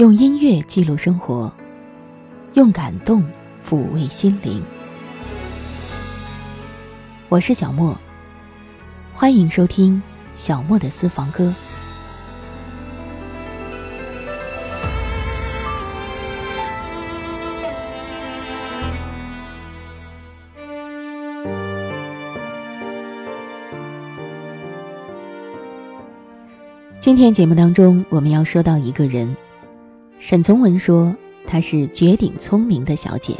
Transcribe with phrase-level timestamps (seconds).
[0.00, 1.52] 用音乐记录生活，
[2.54, 3.22] 用感动
[3.62, 4.62] 抚慰心灵。
[7.28, 7.94] 我是小莫，
[9.12, 10.02] 欢迎收听
[10.34, 11.54] 小莫的私房歌。
[27.00, 29.36] 今天节目当中，我们要说到一个人。
[30.20, 31.16] 沈从文说
[31.46, 33.34] 她是绝顶聪明的小姐，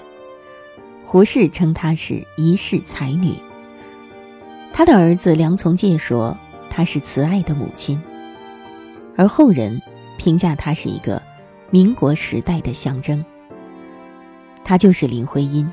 [1.05, 3.35] 胡适称她是一世才女。
[4.73, 6.35] 他的儿子梁从诫说
[6.71, 8.01] 她是慈爱的母亲，
[9.15, 9.81] 而后人
[10.17, 11.23] 评价她是一个
[11.69, 13.23] 民国时代的象征。
[14.65, 15.71] 她就是林徽因。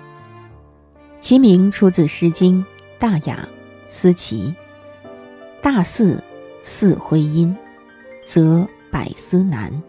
[1.22, 2.60] 其名出自《诗经·
[3.00, 3.48] 大雅·
[3.92, 4.50] 思齐》
[5.64, 6.22] ：“大似
[6.62, 7.56] 似徽因，
[8.26, 9.82] 则百思难。”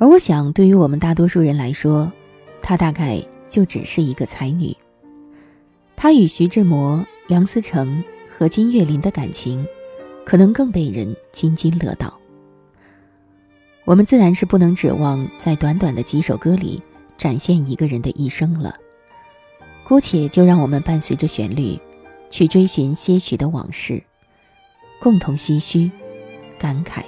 [0.00, 2.10] 而我想，对于我们大多数人来说，
[2.62, 4.74] 她大概就只是一个才女。
[5.94, 8.02] 她与徐志摩、梁思成
[8.34, 9.62] 和金岳霖的感情，
[10.24, 12.18] 可能更被人津津乐道。
[13.84, 16.82] 我们自然是不能指望在短短的几首歌里
[17.18, 18.74] 展现一个人的一生了。
[19.84, 21.78] 姑且就让我们伴随着旋律，
[22.30, 24.02] 去追寻些许的往事，
[24.98, 25.90] 共同唏嘘、
[26.58, 27.02] 感慨。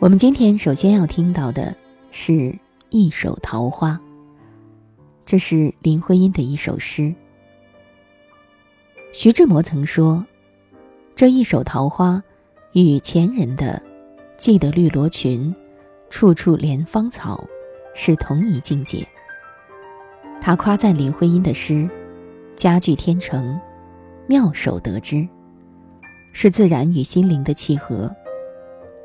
[0.00, 1.76] 我们今天首先要听到的
[2.10, 3.90] 是一首《桃花》，
[5.26, 7.14] 这是林徽因的一首诗。
[9.12, 10.24] 徐志摩曾说，
[11.14, 12.22] 这一首桃花
[12.72, 13.82] 与前人的
[14.38, 15.54] “记得绿罗裙，
[16.08, 17.44] 处处怜芳草”
[17.94, 19.06] 是同一境界。
[20.40, 21.86] 他夸赞林徽因的诗
[22.56, 23.60] 佳句天成，
[24.26, 25.28] 妙手得之，
[26.32, 28.10] 是自然与心灵的契合。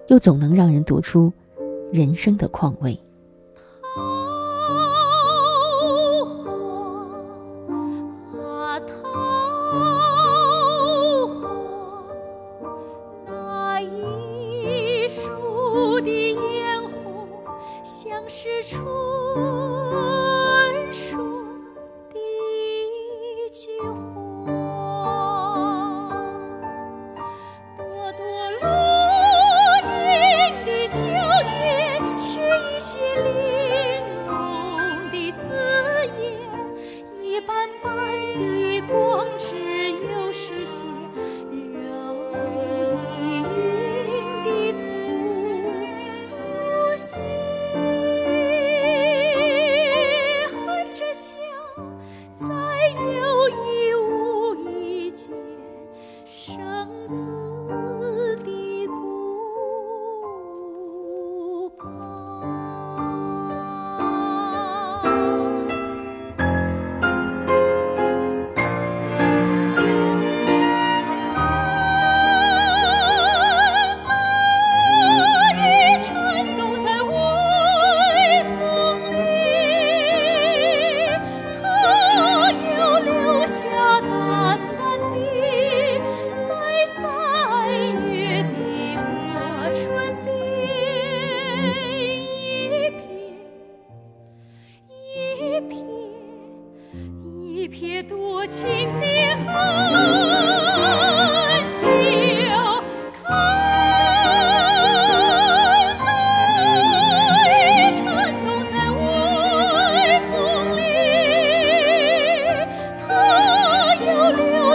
[0.08, 1.32] 又总能让人读出
[1.92, 2.98] 人生的况味。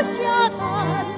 [0.02, 1.09] 下蛋。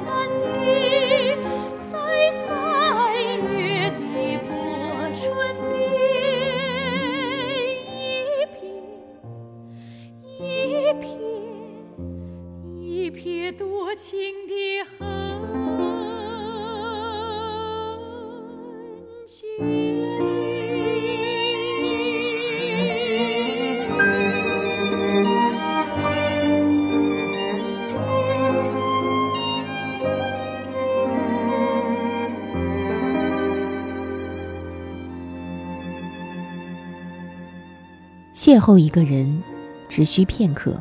[38.42, 39.40] 邂逅一个人，
[39.88, 40.72] 只需片刻；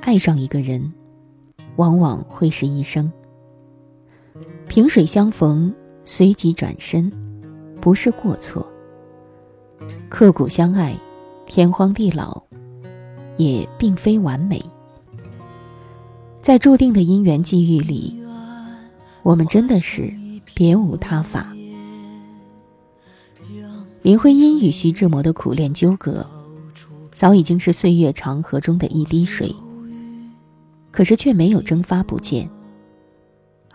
[0.00, 0.92] 爱上一个人，
[1.76, 3.12] 往往会是一生。
[4.66, 5.72] 萍水相逢，
[6.04, 7.08] 随即转身，
[7.80, 8.66] 不是过错；
[10.08, 10.92] 刻骨相爱，
[11.46, 12.42] 天荒地老，
[13.36, 14.60] 也并非完美。
[16.42, 18.20] 在注定的姻缘际遇里，
[19.22, 20.12] 我们真的是
[20.52, 21.54] 别无他法。
[24.02, 26.24] 林徽因与徐志摩的苦恋纠葛，
[27.12, 29.54] 早已经是岁月长河中的一滴水，
[30.92, 32.48] 可是却没有蒸发不见，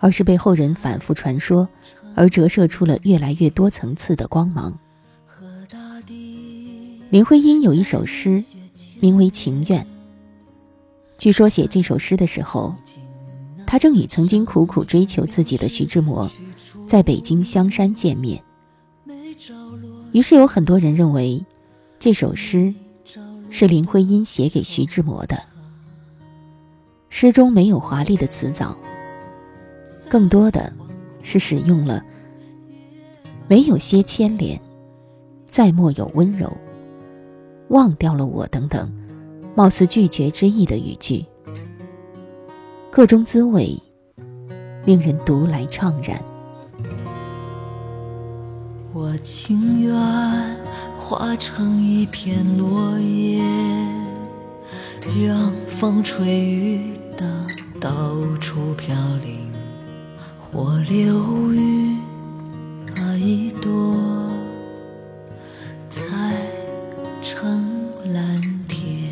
[0.00, 1.68] 而是被后人反复传说，
[2.14, 4.76] 而折射出了越来越多层次的光芒。
[7.10, 8.42] 林徽因有一首诗，
[9.00, 9.82] 名为《情愿》。
[11.18, 12.74] 据说写这首诗的时候，
[13.66, 16.28] 她正与曾经苦苦追求自己的徐志摩，
[16.86, 18.42] 在北京香山见面。
[20.14, 21.44] 于是有很多人认为，
[21.98, 22.72] 这首诗
[23.50, 25.36] 是林徽因写给徐志摩的。
[27.08, 28.76] 诗中没有华丽的辞藻，
[30.08, 30.72] 更多的
[31.24, 32.00] 是使用了
[33.48, 34.60] “没有些牵连，
[35.48, 36.56] 再莫有温柔”。
[37.70, 38.88] 忘掉了我等等，
[39.56, 41.26] 貌似拒绝之意的语句，
[42.88, 43.76] 各中滋味
[44.84, 46.22] 令人读来怅然。
[48.96, 49.92] 我情愿
[51.00, 53.42] 化成一片落叶，
[55.26, 57.26] 让风吹雨打，
[57.80, 57.90] 到
[58.40, 58.94] 处飘
[59.24, 59.52] 零，
[60.38, 61.96] 或流于
[62.94, 64.30] 那一朵。
[65.90, 66.06] 彩
[67.20, 69.10] 成蓝天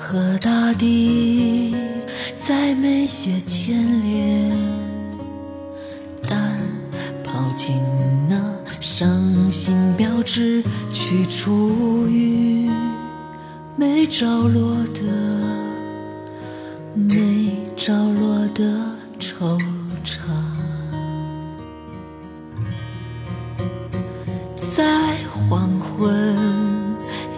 [0.00, 1.76] 和大地
[2.36, 4.65] 再没些牵连，
[7.56, 7.80] 尽
[8.28, 8.36] 那
[8.80, 10.62] 伤心标志，
[10.92, 12.70] 去除于
[13.74, 15.02] 没着落的、
[16.94, 18.62] 没着落的
[19.18, 19.58] 惆
[20.04, 20.18] 怅，
[24.60, 25.14] 在
[25.48, 26.36] 黄昏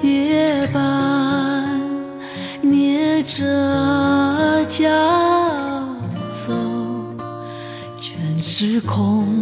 [0.02, 1.80] 夜半
[2.60, 2.98] 捏。
[3.28, 3.44] 着
[4.64, 4.88] 脚
[6.46, 6.54] 走，
[7.96, 9.37] 全是空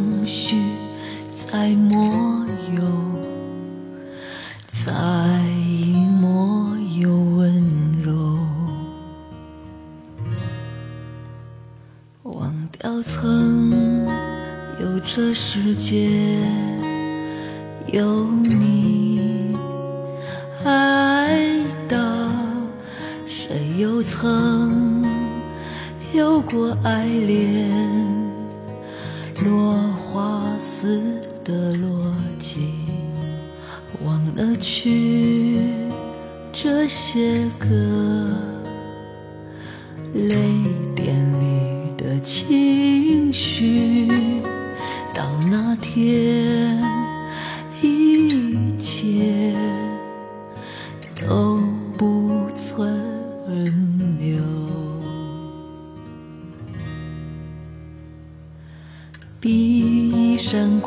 [26.87, 27.46] 爱恋，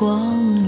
[0.00, 0.59] 光，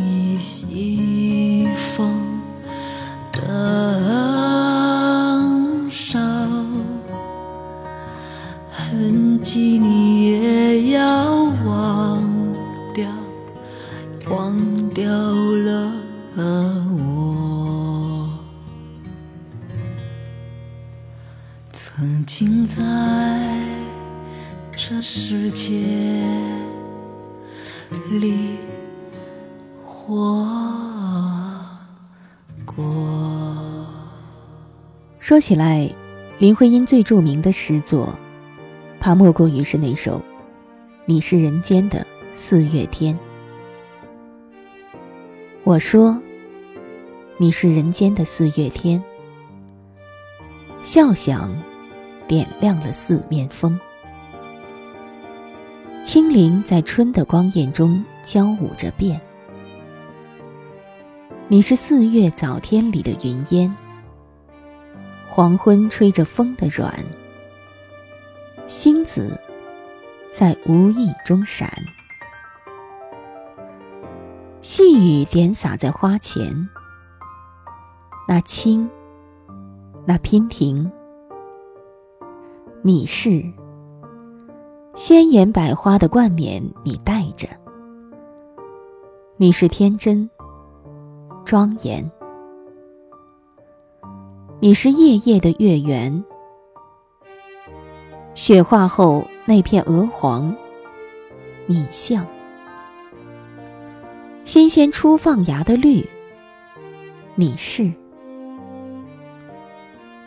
[35.32, 35.88] 说起来，
[36.38, 38.14] 林徽因最著名的诗作，
[39.00, 40.18] 怕莫过于是那首
[41.06, 43.14] 《你是人间的四月天》。
[45.64, 46.20] 我说，
[47.38, 49.02] 你是人间的四月天，
[50.82, 51.50] 笑响
[52.28, 53.80] 点亮了四面风。
[56.04, 59.18] 青灵在春的光艳中交舞着变，
[61.48, 63.74] 你是四月早天里的云烟，
[65.34, 66.94] 黄昏吹着风的软，
[68.66, 69.40] 星子
[70.30, 71.72] 在无意中闪，
[74.60, 76.68] 细雨点洒在花前，
[78.28, 78.90] 那青，
[80.04, 80.92] 那娉婷，
[82.82, 83.42] 你是。
[84.94, 87.48] 鲜艳百花的冠冕，你戴着；
[89.38, 90.28] 你是天真、
[91.46, 92.04] 庄严；
[94.64, 96.22] 你是夜夜的月圆。
[98.36, 100.54] 雪化后那片鹅黄，
[101.66, 102.24] 你像；
[104.44, 106.08] 新鲜初放芽的绿，
[107.34, 107.92] 你是；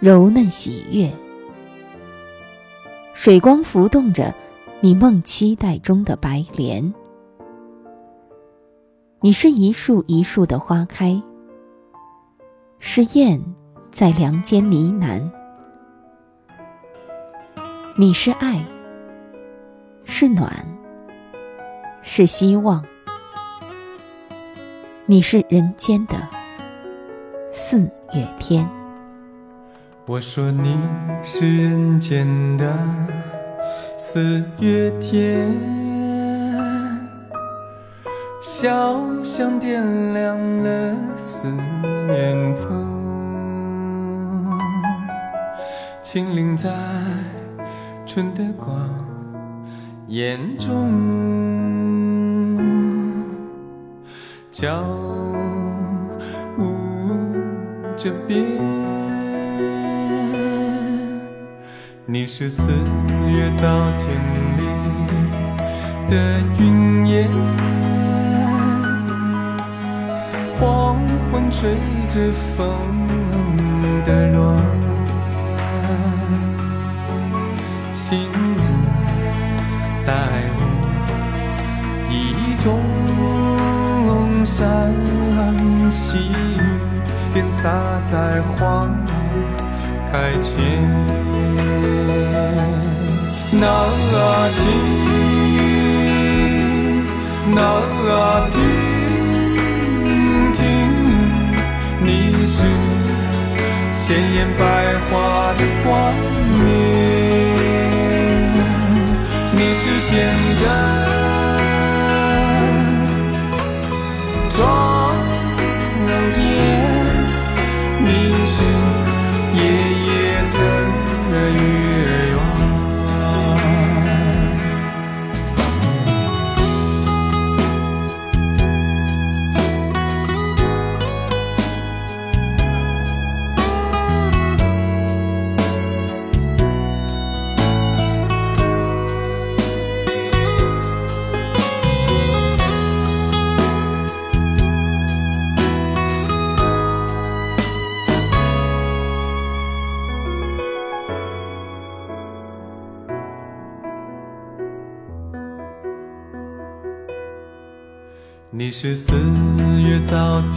[0.01, 1.09] 柔嫩喜悦，
[3.13, 4.35] 水光浮动着。
[4.81, 6.93] 你梦期待中的白莲，
[9.21, 11.19] 你是一树一树的花开，
[12.79, 13.41] 是燕
[13.95, 15.23] 在梁间呢喃。
[17.95, 18.61] 你是爱，
[20.03, 20.51] 是暖，
[22.01, 22.83] 是希望。
[25.05, 26.17] 你是人间的
[27.53, 28.69] 四月天。
[30.05, 30.77] 我说你
[31.23, 32.77] 是人间的
[33.97, 35.57] 四月天，
[38.41, 39.81] 小香点
[40.13, 41.47] 亮了思
[42.09, 43.04] 念风，
[46.05, 46.69] 轻灵在。
[48.05, 48.77] 春的光
[50.07, 50.69] 眼中，
[54.51, 54.83] 脚
[56.59, 56.77] 舞
[57.97, 58.39] 着边。
[62.05, 64.21] 你是四月早天
[64.59, 64.63] 里
[66.07, 67.27] 的云烟，
[70.59, 70.95] 黄
[71.31, 71.75] 昏吹
[72.07, 72.77] 着风
[74.05, 74.84] 的软。
[84.57, 84.63] 山
[85.91, 86.31] 细雨
[87.33, 87.69] 便洒
[88.09, 88.87] 在花
[90.09, 90.55] 开前。
[93.51, 93.59] 那
[94.53, 94.55] 情，
[97.51, 97.57] 那
[98.53, 98.55] 听
[100.53, 100.63] 听，
[101.99, 102.63] 你是
[103.93, 104.63] 鲜艳百
[105.09, 106.15] 花的冠
[106.63, 106.63] 冕。
[109.51, 110.13] 你是天
[110.61, 111.04] 真。
[118.05, 118.44] 你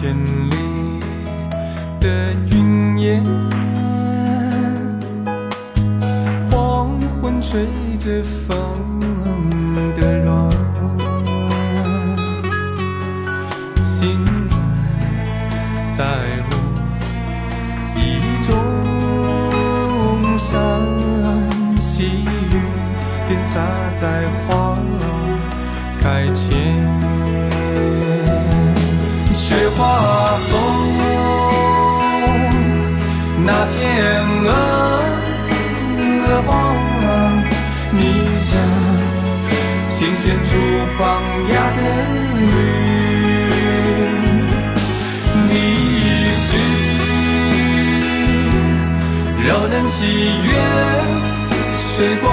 [0.01, 0.48] 天
[37.91, 38.01] 你
[38.41, 38.61] 像
[39.89, 40.51] 新鲜出
[40.99, 41.81] 放芽的
[42.39, 42.47] 绿，
[45.49, 45.53] 你
[46.35, 46.47] 是
[49.45, 49.97] 柔嫩喜
[50.45, 50.51] 悦
[51.97, 52.29] 水光，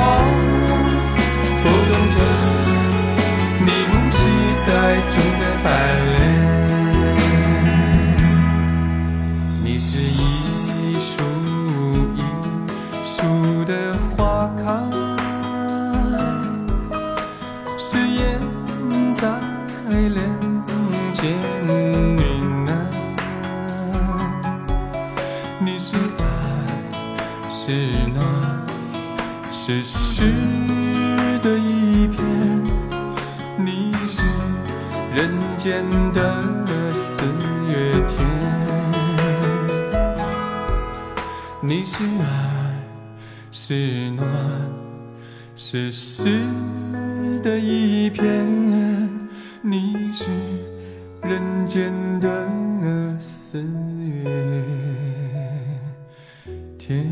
[41.98, 42.74] 是爱，
[43.54, 44.28] 是暖，
[45.56, 46.26] 是诗
[47.42, 48.46] 的一篇，
[49.62, 50.26] 你是
[51.22, 52.50] 人间的
[53.22, 53.64] 四
[54.04, 54.62] 月
[56.78, 57.10] 天。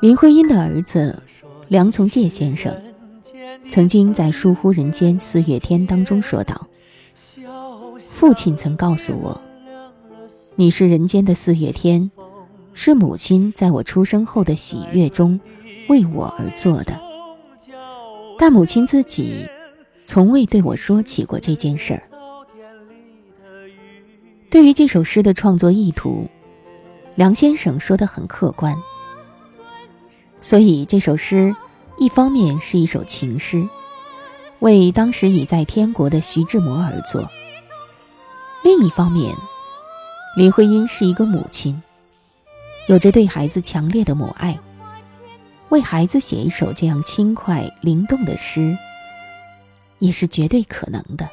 [0.00, 1.22] 林徽因的儿子
[1.68, 2.76] 梁从诫先生
[3.70, 6.66] 曾经在《疏忽人间四月天》当中说道
[8.10, 9.40] ：“父亲曾告诉我，
[10.54, 12.10] 你是人间的四月天，
[12.74, 15.40] 是母亲在我出生后的喜悦中
[15.88, 17.00] 为我而做的。
[18.38, 19.48] 但母亲自己
[20.04, 22.02] 从未对我说起过这件事儿。”
[24.50, 26.28] 对于这首诗的创作意图，
[27.14, 28.76] 梁先生说的很客观。
[30.42, 31.56] 所以这首诗，
[31.98, 33.66] 一方面是一首情诗，
[34.58, 37.30] 为当时已在天国的徐志摩而作。
[38.62, 39.34] 另一方面，
[40.34, 41.82] 林徽因是一个母亲，
[42.86, 44.58] 有着对孩子强烈的母爱，
[45.68, 48.76] 为孩子写一首这样轻快灵动的诗，
[49.98, 51.28] 也是绝对可能的。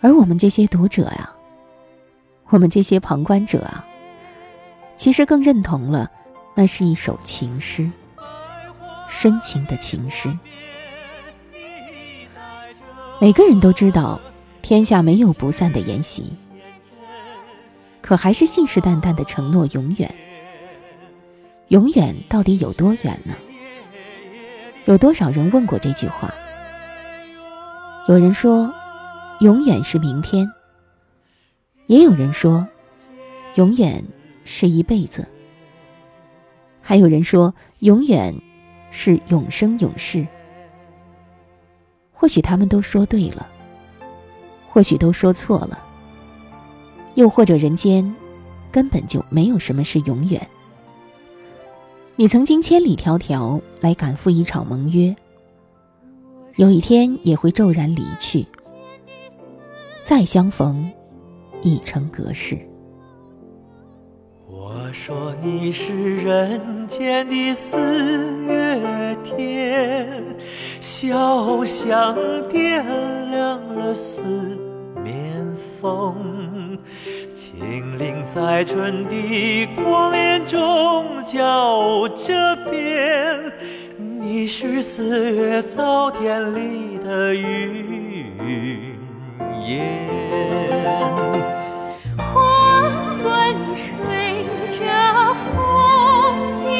[0.00, 1.34] 而我们这些读者呀，
[2.50, 3.84] 我们这些旁观者啊，
[4.94, 6.08] 其实更认同了，
[6.54, 7.90] 那是一首情诗，
[9.08, 10.38] 深情的情诗。
[13.20, 14.20] 每个人都知道，
[14.62, 16.36] 天下没有不散的筵席，
[18.04, 20.14] 可还是信誓旦旦的承诺永远。
[21.68, 23.34] 永远到底有多远呢？
[24.84, 26.34] 有多少人问过这句话？
[28.06, 28.70] 有人说，
[29.40, 30.46] 永远是明天；
[31.86, 32.68] 也有人说，
[33.54, 34.04] 永远
[34.44, 35.22] 是一辈子；
[36.82, 38.34] 还有人说，永远
[38.90, 40.26] 是永生永世。
[42.12, 43.48] 或许他们都说对了，
[44.68, 45.82] 或许都说错了，
[47.14, 48.14] 又或者人间
[48.70, 50.46] 根本就没有什么是永远。
[52.16, 55.14] 你曾经千里迢迢来赶赴一场盟约，
[56.56, 58.46] 有一天也会骤然离去，
[60.02, 60.90] 再相逢
[61.62, 62.56] 已成隔世。
[64.46, 67.76] 我说你是人间的四
[68.44, 70.22] 月天，
[70.80, 72.14] 小巷
[72.48, 72.84] 点
[73.30, 74.22] 亮了四
[75.04, 76.78] 面风，
[77.36, 83.52] 轻灵在春的光艳中叫着边。
[83.98, 88.96] 你是四月早天里的云
[89.66, 90.08] 烟。
[92.16, 92.90] 黄
[93.22, 94.80] 昏吹着
[95.44, 95.54] 风
[96.64, 96.70] 的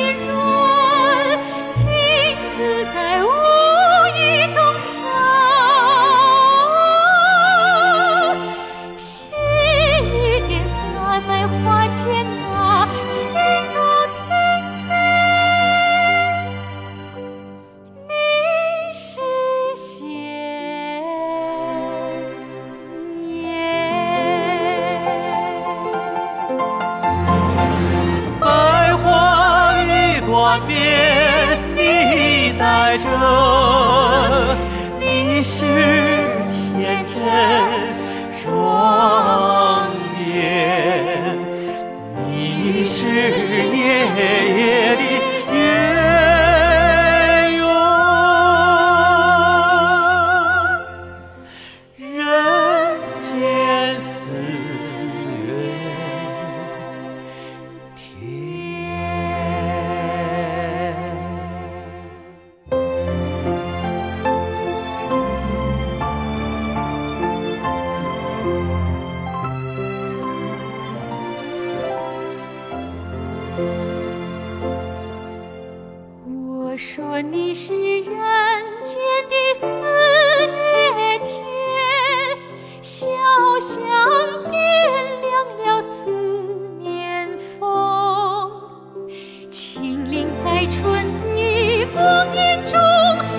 [90.66, 92.78] 春的光阴中，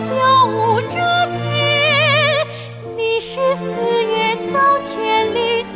[0.05, 1.35] 悄无遮面。
[2.95, 3.63] 你是四
[4.03, 5.75] 月早天里的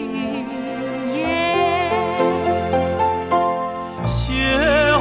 [0.00, 0.06] 云
[1.16, 1.24] 烟，
[4.06, 4.14] 雪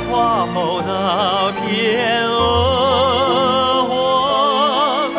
[0.09, 0.89] 花后那
[1.61, 5.11] 片鹅黄，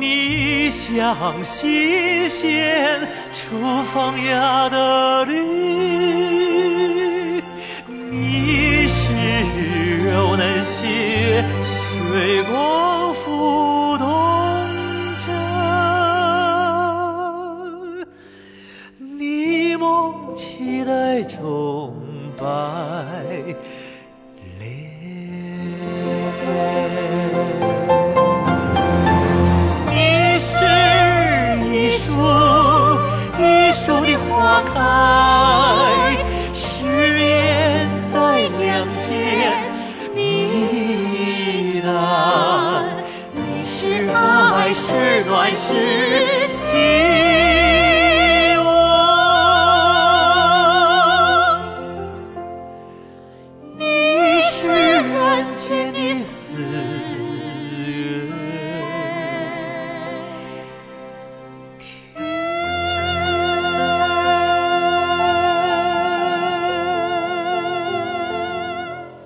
[0.00, 5.37] 你像新鲜初放芽的绿。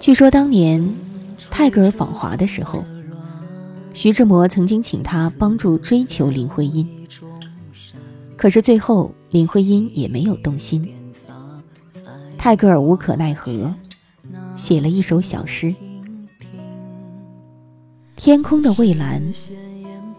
[0.03, 0.97] 据说当年
[1.49, 2.85] 泰戈尔访华的时候，
[3.95, 7.07] 徐志摩曾经请他帮助追求林徽因，
[8.37, 10.93] 可是最后林徽因也没有动心。
[12.37, 13.73] 泰戈尔无可奈何，
[14.57, 15.73] 写了一首小诗：
[18.17, 19.23] 天空的蔚蓝，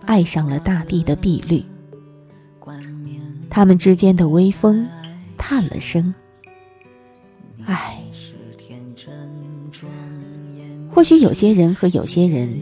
[0.06, 1.62] 爱上了大地的碧绿。
[3.50, 4.88] 他们之间的微风，
[5.38, 6.16] 叹了声，
[7.66, 8.00] 唉。
[10.94, 12.62] 或许有些人和有些人，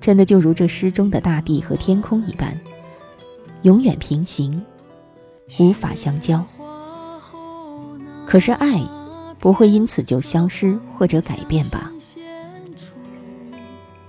[0.00, 2.56] 真的就如这诗中的大地和天空一般，
[3.62, 4.62] 永远平行，
[5.58, 6.44] 无法相交。
[8.24, 8.80] 可是爱，
[9.40, 11.92] 不会因此就消失或者改变吧？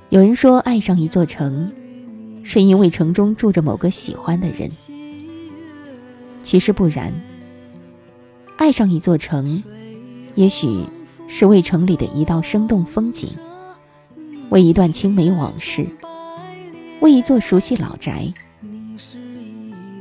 [0.10, 1.72] 有人说，爱上一座城，
[2.44, 4.70] 是因为城中住着某个喜欢的人。
[6.44, 7.12] 其实不然，
[8.58, 9.64] 爱上一座城，
[10.36, 10.86] 也许
[11.28, 13.30] 是为城里的一道生动风景。
[14.50, 15.88] 为一段青梅往事，
[17.02, 18.32] 为一座熟悉老宅，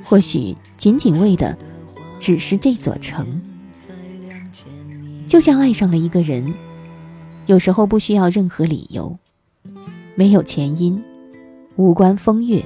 [0.05, 1.57] 或许仅仅为的
[2.21, 3.41] 只是这座城。
[5.27, 6.53] 就像爱上了一个人，
[7.47, 9.17] 有时候不需要任何理由，
[10.15, 11.03] 没有前因，
[11.77, 12.63] 无关风月，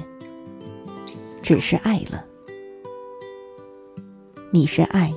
[1.41, 2.25] 只是爱了。
[4.51, 5.13] 你是爱，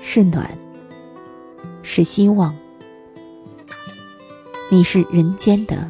[0.00, 0.50] 是暖，
[1.82, 2.56] 是希望。
[4.76, 5.88] 你是人间的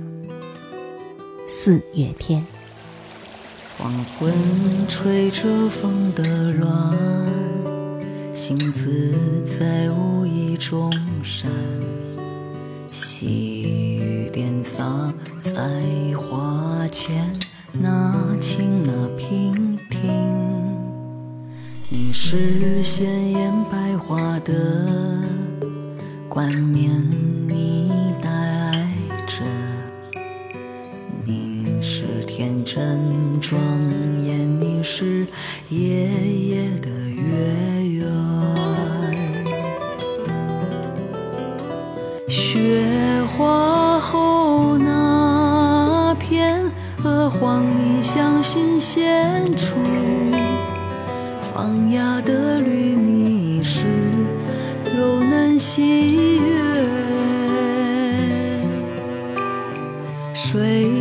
[1.46, 2.44] 四月天，
[3.78, 4.30] 黄昏
[4.86, 6.94] 吹着风的乱，
[8.34, 10.92] 星子在无意中
[11.22, 11.50] 闪，
[12.90, 14.84] 细雨点洒
[15.40, 15.54] 在
[16.18, 17.24] 花前，
[17.72, 19.98] 那轻那平平。
[21.88, 25.22] 你是鲜艳百花的
[26.28, 27.24] 冠冕。
[27.48, 27.83] 庄
[35.74, 37.24] 夜夜的月
[37.88, 38.06] 圆。
[42.28, 46.70] 雪花后那片
[47.02, 49.74] 鹅黄，你像新鲜出；
[51.52, 53.80] 放芽的绿，你是
[54.96, 56.84] 柔嫩喜悦。
[60.32, 60.93] 水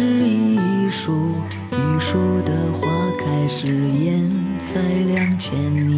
[0.00, 1.34] 是一树
[1.72, 4.26] 一树的花开，誓言
[4.58, 4.80] 在
[5.14, 5.89] 两千里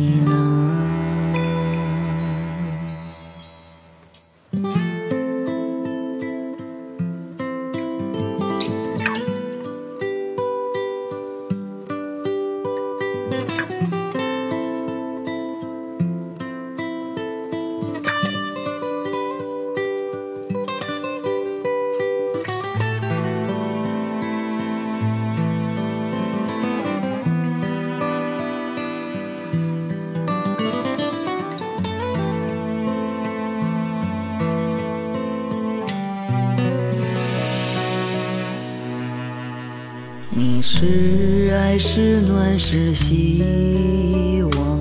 [41.72, 44.78] 爱是暖是希望，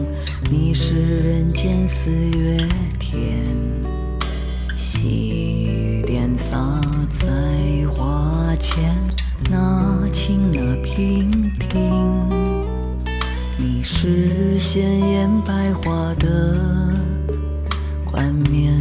[0.51, 2.67] 你是人间四月
[2.99, 3.47] 天，
[4.75, 7.29] 细雨点洒在
[7.87, 8.93] 花前，
[9.49, 12.29] 那轻那平平。
[13.57, 16.93] 你是鲜艳百花的
[18.03, 18.80] 冠冕，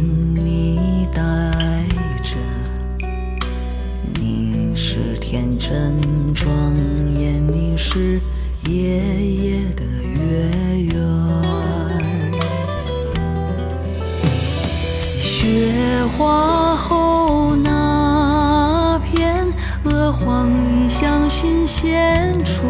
[21.81, 22.67] 剪出，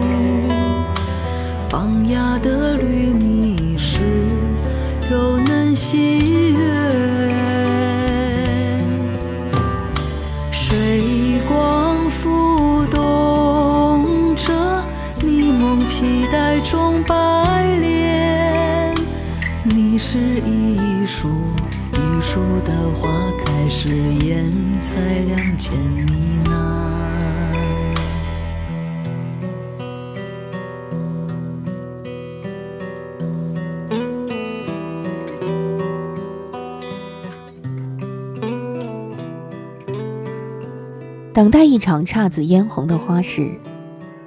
[1.68, 4.00] 放芽的绿，你是
[5.10, 6.60] 柔嫩喜悦，
[10.50, 14.82] 水光浮动着，
[15.20, 17.14] 你梦期待中白
[17.82, 18.96] 莲，
[19.66, 21.28] 你是一树
[21.92, 23.10] 一树的花
[23.44, 23.90] 开，誓
[24.24, 24.50] 言
[24.82, 26.01] 在两千。
[41.42, 43.60] 等待一场姹紫嫣红的花事，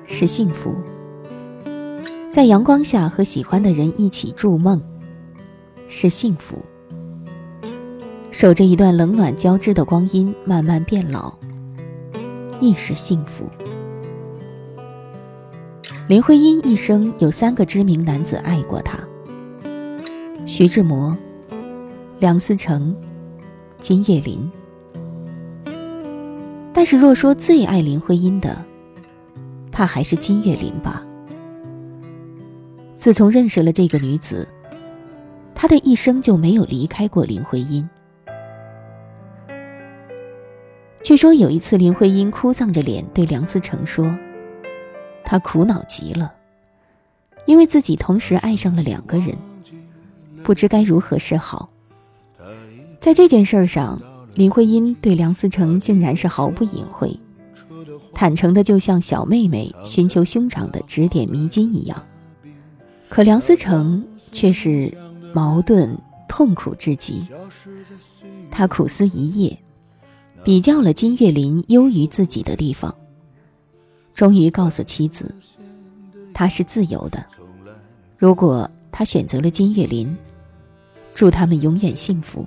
[0.05, 0.75] 是幸福。
[2.29, 4.83] 在阳光下和喜欢的人一起筑梦，
[5.87, 6.57] 是幸福；
[8.33, 11.33] 守着一段冷暖交织的光阴，慢慢变老，
[12.61, 13.49] 亦是幸福。
[16.09, 18.99] 林徽因一生有三个知名男子爱过她：
[20.47, 21.17] 徐志摩、
[22.19, 22.93] 梁思成、
[23.79, 24.51] 金岳霖。
[26.85, 28.63] 但是，若说最爱林徽因的，
[29.73, 31.03] 怕还是金岳霖吧。
[32.99, 34.47] 自从认识了这个女子，
[35.55, 37.89] 他的一生就没有离开过林徽因。
[41.03, 44.15] 据说有一次，林徽因哭丧着脸对梁思成说
[45.25, 46.35] ：“她苦恼极了，
[47.47, 49.35] 因为自己同时爱上了两个人，
[50.43, 51.71] 不知该如何是好。”
[53.01, 53.99] 在这件事上，
[54.35, 57.19] 林徽因对梁思成竟然是毫不隐晦，
[58.13, 62.05] 坦诚的就像小妹妹寻求兄长的指点迷津一样。
[63.09, 64.93] 可梁思成却是
[65.33, 65.97] 矛盾
[66.29, 67.23] 痛苦至极，
[68.51, 69.57] 他苦思一夜，
[70.43, 72.93] 比较了金岳霖优于自己的地方，
[74.15, 75.33] 终于告诉妻子，
[76.33, 77.25] 他是自由的。
[78.19, 80.17] 如果他选择了金岳霖，
[81.15, 82.45] 祝他们永远幸福。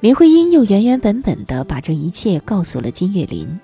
[0.00, 3.58] 林徽因又原原本本的把这一切告诉了金岳霖，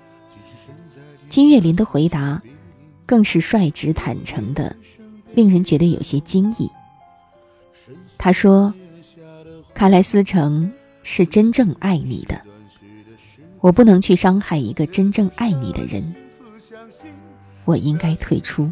[1.29, 2.41] 金岳霖的回答。
[3.07, 4.75] 更是率直坦诚的，
[5.35, 6.67] 令人觉得有些惊异。
[8.17, 8.73] 他说
[9.75, 10.71] ：“看来思成
[11.03, 12.41] 是真正爱你的，
[13.59, 16.15] 我不能去伤害一个真正爱你的人，
[17.65, 18.71] 我应该退出。”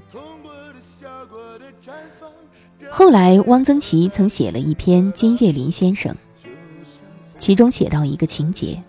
[2.90, 6.12] 后来，汪曾祺曾写了一篇《金岳霖先生》，
[7.44, 8.82] 其中写到一个情节：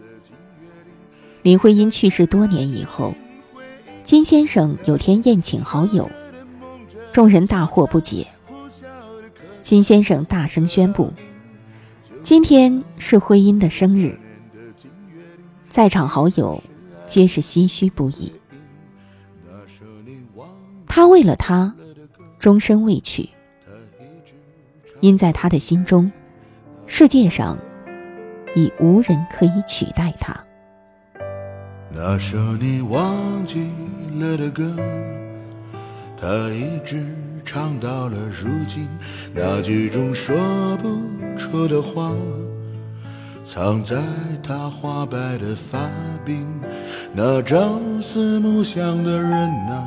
[1.42, 3.12] 林徽因去世多年以后。
[4.04, 6.08] 金先生有天宴请好友，
[7.12, 8.28] 众人大惑不解。
[9.60, 11.12] 金先生大声宣布
[12.22, 14.16] ：“今天是徽因的生日。”
[15.68, 16.62] 在场好友
[17.08, 18.30] 皆是唏嘘不已。
[20.86, 21.74] 他为了她，
[22.38, 23.28] 终身未娶，
[25.00, 26.12] 因在他的心中，
[26.86, 27.58] 世界上
[28.54, 30.34] 已无人可以取代他。
[31.90, 33.70] 那首你忘记
[34.18, 34.76] 了的歌，
[36.20, 37.04] 他一直
[37.44, 38.88] 唱到了如今。
[39.32, 40.34] 那句中说
[40.78, 40.88] 不
[41.38, 42.12] 出的话，
[43.46, 43.96] 藏在
[44.42, 45.78] 他花白的发
[46.26, 46.44] 鬓。
[47.12, 49.30] 那朝思暮想的人
[49.68, 49.86] 啊，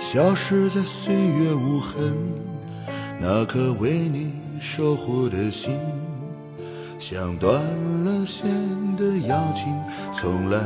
[0.00, 2.16] 消失在岁月无痕。
[3.20, 5.78] 那颗为你守护的心。
[6.98, 7.62] 像断
[8.04, 8.46] 了线
[8.96, 9.72] 的邀请，
[10.12, 10.58] 从来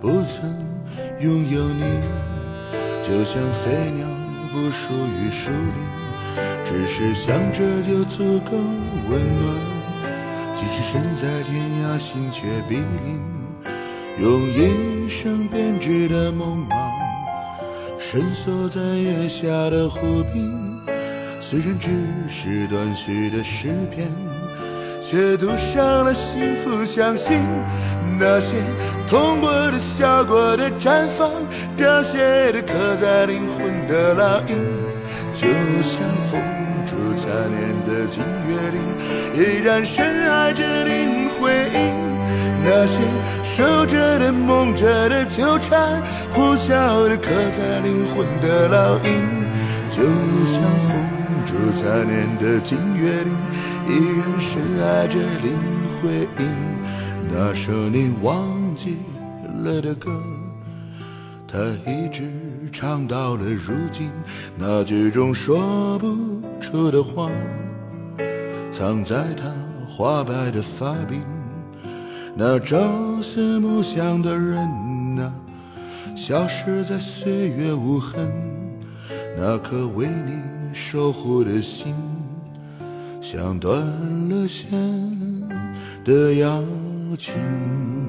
[0.00, 0.48] 不曾
[1.20, 1.82] 拥有你，
[3.02, 4.06] 就像飞鸟
[4.52, 5.74] 不属于树林，
[6.64, 8.56] 只是想着就足够
[9.10, 9.54] 温暖。
[10.54, 13.20] 即使身在天涯，心却比邻，
[14.20, 16.76] 用一生编织的梦啊，
[17.98, 20.76] 深锁在月下的湖滨，
[21.40, 21.88] 虽然只
[22.28, 24.06] 是断续的诗篇。
[25.10, 27.38] 却赌上了幸福，相信
[28.20, 28.56] 那些
[29.08, 31.30] 痛过的、笑过的、绽放、
[31.78, 34.58] 凋谢的、刻在灵魂的烙印，
[35.32, 35.48] 就
[35.80, 36.38] 像风
[36.84, 38.76] 烛残年的金月令，
[39.34, 41.96] 依然深爱着林徽因。
[42.62, 43.00] 那些
[43.42, 46.02] 守着的、梦着的、纠缠、
[46.34, 49.24] 呼啸的、刻在灵魂的烙印，
[49.88, 50.02] 就
[50.44, 51.02] 像风
[51.46, 53.34] 烛残年的金月令。
[53.88, 55.56] 依然深爱着林
[56.02, 56.46] 徽因，
[57.30, 58.46] 那首你忘
[58.76, 58.98] 记
[59.64, 60.10] 了的歌，
[61.50, 61.58] 他
[61.90, 62.30] 一直
[62.70, 64.10] 唱到了如今。
[64.58, 66.06] 那句中说不
[66.60, 67.30] 出的话，
[68.70, 69.50] 藏在他
[69.88, 71.22] 花白的发鬓。
[72.36, 72.76] 那朝
[73.22, 74.58] 思暮想的人
[75.18, 75.32] 啊，
[76.14, 78.30] 消失在岁月无痕。
[79.34, 80.34] 那颗为你
[80.74, 81.94] 守护的心。
[83.30, 83.78] 像断
[84.30, 84.70] 了线
[86.02, 86.64] 的邀
[87.18, 88.07] 请。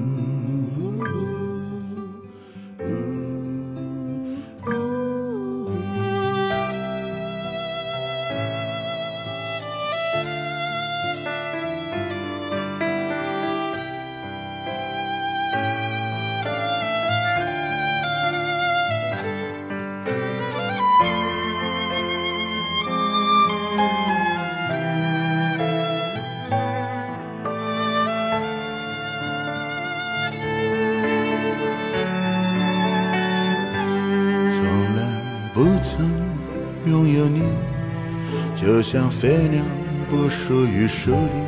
[39.20, 39.62] 飞鸟
[40.08, 41.46] 不属于树林，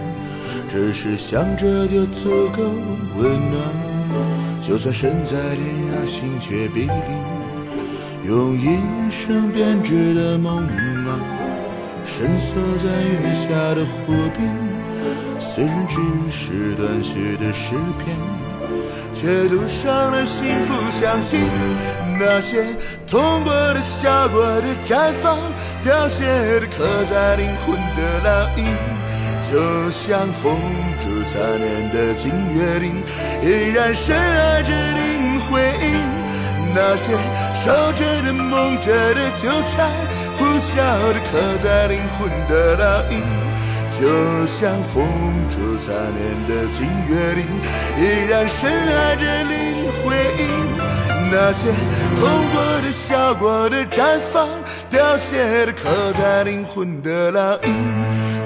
[0.69, 2.63] 只是想着就足够
[3.17, 4.63] 温暖。
[4.63, 6.91] 就算身在天涯，心却比邻，
[8.29, 8.77] 用一
[9.11, 11.17] 生编织的梦啊，
[12.05, 14.55] 深锁在月下的湖边。
[15.41, 15.97] 虽然只
[16.31, 18.15] 是短续的诗篇，
[19.15, 20.75] 却赌上了幸福。
[20.91, 21.41] 相信
[22.21, 22.67] 那些
[23.07, 25.39] 痛过的、笑过的、绽放、
[25.83, 26.25] 凋谢
[26.61, 28.65] 的、刻在灵魂的烙印。
[29.51, 30.57] 就像风
[31.01, 33.03] 烛残年的金月令，
[33.43, 36.23] 依然深爱着林徽因。
[36.75, 37.13] 那些
[37.63, 39.91] 守着的、梦着的、纠缠
[40.39, 40.77] 呼啸
[41.13, 43.21] 的、刻在灵魂的烙印。
[43.91, 45.05] 就像风
[45.51, 47.45] 烛残年的金月令，
[47.99, 50.43] 依然深爱着林徽因。
[51.31, 51.69] 那些
[52.17, 52.21] 痛
[52.53, 54.49] 过的、笑过的、绽放、
[54.93, 57.73] 凋谢的、刻在灵魂的烙印。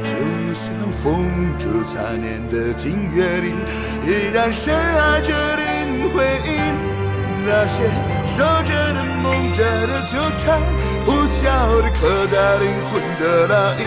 [0.05, 1.27] 就像风
[1.59, 3.57] 烛残年的金岳霖，
[4.07, 6.55] 依然深爱着林徽因。
[7.49, 7.83] 那些
[8.31, 10.63] 守着的、梦着的、纠缠
[11.05, 13.85] 呼啸的、刻在灵魂的烙印，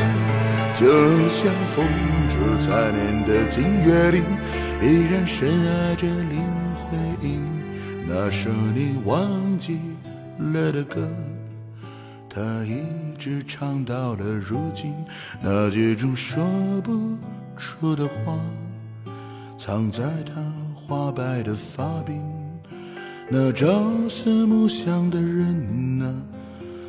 [0.74, 1.88] 就像风
[2.28, 4.22] 烛残年的金岳霖，
[4.82, 6.44] 依然深爱着林
[6.76, 7.42] 徽因。
[8.06, 9.80] 那首你忘记
[10.38, 11.08] 了的歌。
[12.40, 12.86] 他一
[13.18, 14.94] 直唱到了如今，
[15.42, 16.42] 那几种说
[16.82, 17.18] 不
[17.58, 18.40] 出的话，
[19.58, 20.42] 藏在他
[20.74, 22.14] 花白的发鬓。
[23.28, 23.68] 那朝
[24.08, 26.08] 思暮想的人啊，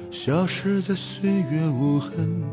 [0.08, 2.44] 消失在岁月无痕。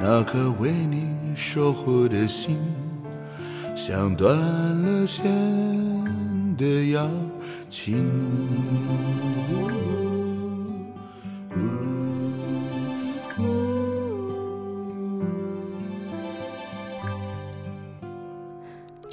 [0.00, 2.56] 那颗为你守护的心，
[3.76, 5.22] 像断了线
[6.56, 7.10] 的邀
[7.68, 8.02] 请。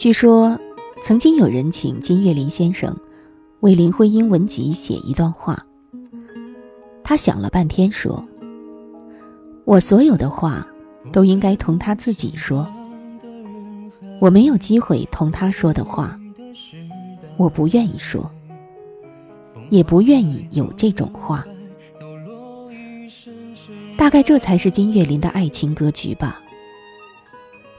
[0.04, 0.60] 据说，
[1.02, 2.94] 曾经有人请金岳霖先生
[3.62, 5.66] 为林徽因文集写一段话。
[7.06, 8.22] 他想了半天，说
[9.64, 10.68] ：“我所有的话
[11.14, 12.68] 都应该同他自己说。
[14.20, 16.20] 我没有机会同他说的话，
[17.38, 18.30] 我不愿意说，
[19.70, 21.48] 也不愿意有这种话。
[23.98, 26.42] 大概这才是金岳霖的爱情格局吧。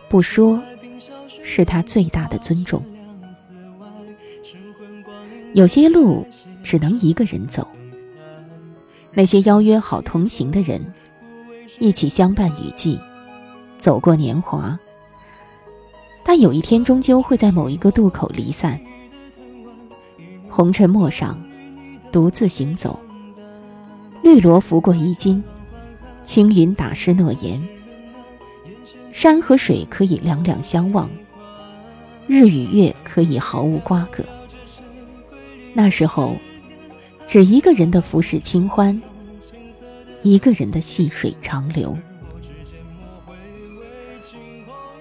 [0.09, 0.59] 不说。”
[1.45, 2.83] 是他最大的尊重。
[5.53, 6.27] 有些路
[6.65, 7.69] 只能一个人走，
[9.13, 10.83] 那些邀约好同行的人，
[11.79, 12.99] 一起相伴雨季，
[13.79, 14.77] 走过年华，
[16.25, 18.81] 但有一天终究会在某一个渡口离散。
[20.49, 21.39] 红尘陌上，
[22.11, 22.99] 独自行走，
[24.23, 25.41] 绿萝拂过衣襟，
[26.25, 27.63] 青云打湿诺言。
[29.13, 31.09] 山和水可以两两相望。
[32.27, 34.25] 日与月可以毫无瓜葛。
[35.73, 36.37] 那时候，
[37.27, 39.03] 只一个人的浮世清欢，
[40.23, 41.97] 一个人的细水长流。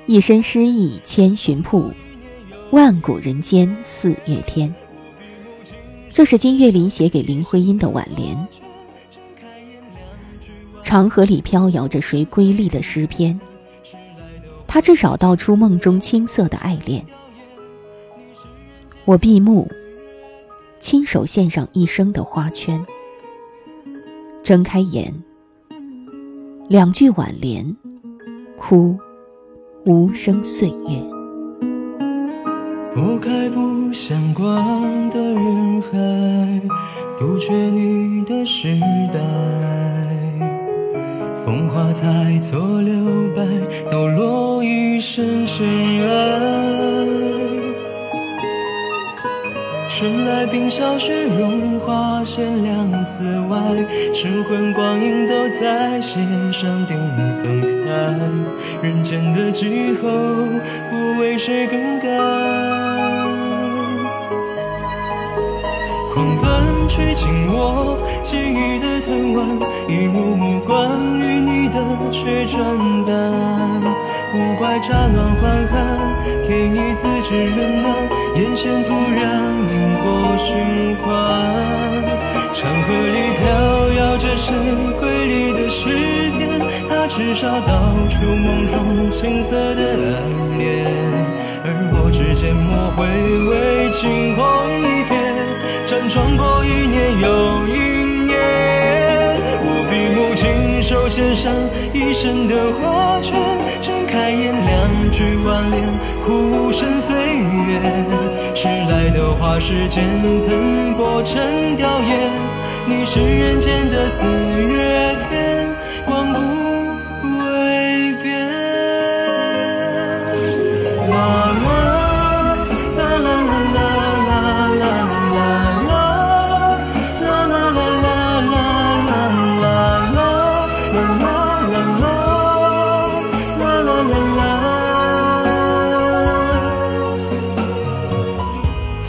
[0.06, 1.92] 一身诗意千寻瀑，
[2.72, 4.74] 万古人间四月天。
[6.12, 8.48] 这是金岳霖写给林徽因的挽联。
[10.84, 13.40] 长河里飘摇着谁瑰丽的诗篇？
[14.74, 17.06] 他至少道出梦中青涩的爱恋。
[19.06, 19.70] 我闭目，
[20.80, 22.84] 亲手献上一生的花圈。
[24.42, 25.14] 睁开眼，
[26.68, 27.78] 两句挽联，
[28.58, 28.98] 哭
[29.86, 31.00] 无声岁月。
[32.96, 36.62] 拨开不相关的人海，
[37.20, 38.80] 杜绝你的时
[39.14, 40.23] 代。
[41.54, 43.46] 风华在错留白，
[43.92, 45.64] 抖落一身尘
[46.02, 46.40] 埃。
[49.88, 53.60] 春来冰消雪融，花谢两寺外，
[54.16, 56.98] 晨昏光影都在线上定
[57.44, 58.18] 分开。
[58.82, 60.10] 人间的气候，
[60.90, 63.43] 不为谁更改。
[66.96, 70.88] 奔去紧握记忆的藤蔓，一幕幕关
[71.20, 71.76] 于你的
[72.12, 72.62] 却转
[73.06, 73.14] 淡。
[74.36, 75.42] 无怪乍暖还
[75.72, 75.76] 寒，
[76.48, 77.96] 天意自知冷暖，
[78.36, 79.22] 眼线突然
[79.72, 79.74] 因
[80.04, 81.04] 果循环。
[82.54, 83.44] 长河里飘
[83.94, 84.54] 摇着谁
[85.00, 86.62] 瑰丽的诗篇？
[86.90, 90.22] 它至少道出梦中青涩的爱
[90.58, 90.86] 恋，
[91.66, 93.02] 而我只缄默回
[93.50, 94.44] 味惊鸿
[94.80, 95.23] 一瞥。
[96.04, 97.72] 辗转过一年又一
[98.26, 98.36] 年，
[99.64, 101.50] 我闭目亲手献上
[101.94, 103.40] 一生的花圈，
[103.82, 105.82] 睁开眼，两句挽联，
[106.26, 107.80] 枯身岁月。
[108.54, 110.04] 迟来的花时间，
[110.46, 112.30] 喷薄成凋叶。
[112.86, 114.26] 你是人间的四
[114.62, 115.63] 月天，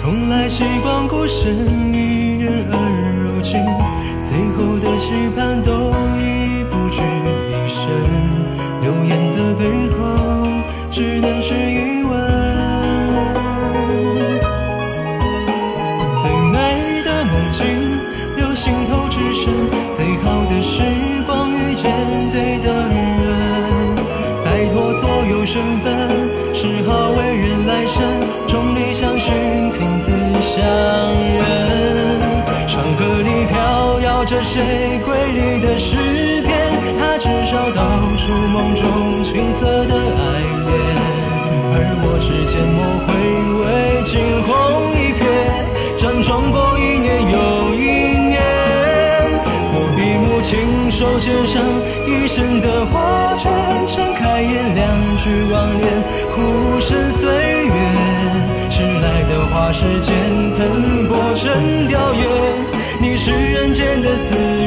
[0.05, 1.51] 从来习惯孤身
[1.95, 2.77] 一人而
[3.25, 3.59] 如今
[4.23, 6.14] 最后的期盼都
[38.65, 40.25] 梦中青涩的爱
[40.65, 40.73] 恋。
[41.77, 43.13] 而我只缄默回
[43.61, 43.63] 味，
[44.09, 44.13] 惊
[44.49, 44.49] 鸿
[44.97, 45.23] 一瞥，
[46.01, 47.37] 辗转过一年又
[47.75, 47.85] 一
[48.33, 48.41] 年。
[49.77, 50.49] 我闭目亲
[50.91, 51.61] 手写上
[52.09, 53.53] 一生的画卷，
[53.87, 54.83] 睁开眼，两
[55.21, 55.85] 句忘念，
[56.33, 57.29] 枯身岁
[57.69, 57.75] 月。
[58.71, 60.09] 迟来的花时间，
[60.57, 62.25] 喷薄成凋叶。
[62.99, 64.64] 你是人间的四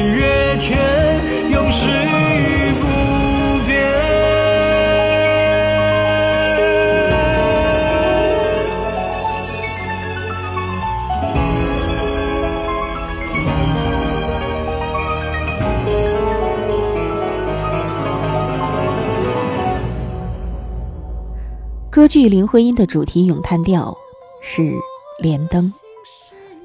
[21.98, 23.98] 歌剧《林徽因》的主题咏叹调
[24.40, 24.62] 是
[25.18, 25.64] 《莲灯》。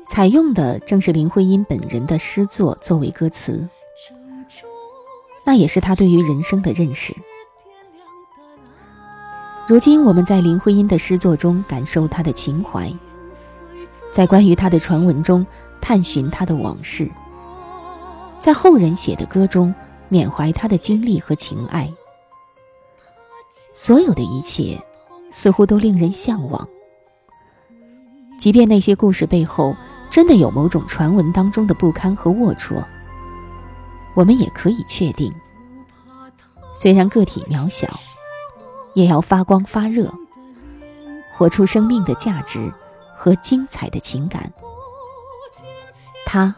[0.08, 3.68] 采用的正是林徽因本人的诗作作为歌词，
[5.44, 7.16] 那也是她对于人生的认识。
[9.68, 12.94] 如今我们在林徽因的诗作中感受她的情怀，
[14.12, 15.44] 在关于她的传闻中
[15.82, 17.10] 探寻她的往事，
[18.38, 19.74] 在后人写的歌中
[20.10, 21.92] 缅怀她的经历和情爱，
[23.74, 24.80] 所有的一切
[25.34, 26.70] 似乎都令人向往，
[28.38, 29.76] 即便那些故事背后。
[30.10, 32.84] 真的有某种传闻当中的不堪和龌龊，
[34.14, 35.34] 我们也可以确定，
[36.76, 37.88] 虽然个体渺小，
[38.94, 40.14] 也要发光发热，
[41.36, 42.72] 活出生命的价值
[43.18, 44.54] 和精彩的情感。
[46.28, 46.56] 他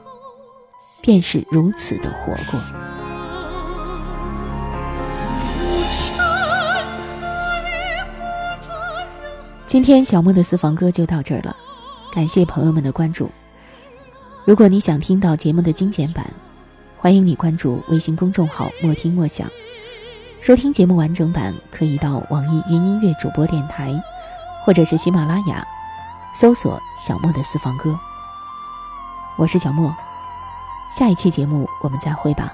[1.01, 2.84] 便是如此的活过。
[9.67, 11.55] 今天小莫的私房歌就到这儿了，
[12.13, 13.31] 感谢朋友们的关注。
[14.45, 16.31] 如果你想听到节目的精简版，
[16.99, 19.49] 欢迎你关注微信公众号“莫听莫想”。
[20.39, 23.91] 收听节目完整版，可以到网易云音乐主播电台，
[24.63, 25.65] 或者是喜马拉雅，
[26.35, 27.99] 搜索“小莫的私房歌”。
[29.35, 29.93] 我是小莫，
[30.95, 32.53] 下一期节目我们再会吧。